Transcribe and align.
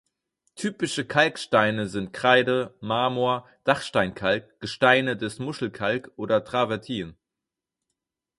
Typische 0.55 1.05
Kalksteine 1.05 1.87
sind 1.87 2.11
Kreide, 2.11 2.73
Marmor, 2.79 3.47
Dachsteinkalk, 3.65 4.59
Gesteine 4.59 5.15
des 5.15 5.37
Muschelkalk 5.37 6.11
oder 6.15 6.43
Travertin. 6.43 7.15